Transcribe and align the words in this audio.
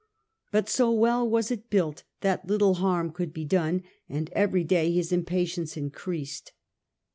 But 0.51 0.67
so 0.67 0.89
well 0.91 1.29
was 1.29 1.51
it 1.51 1.69
built, 1.69 2.05
that 2.21 2.47
little 2.47 2.73
harm 2.73 3.11
could 3.11 3.31
be 3.31 3.45
done, 3.45 3.83
and 4.09 4.31
every 4.31 4.63
day 4.63 4.91
his 4.91 5.11
impatience 5.11 5.77
increased. 5.77 6.53